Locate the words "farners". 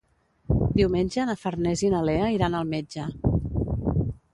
1.43-1.85